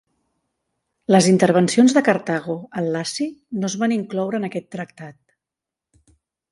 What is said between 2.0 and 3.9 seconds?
Cartago al Laci no es